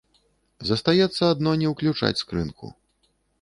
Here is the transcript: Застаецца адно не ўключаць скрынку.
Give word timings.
Застаецца 0.69 1.21
адно 1.33 1.53
не 1.65 1.75
ўключаць 1.75 2.19
скрынку. 2.23 2.73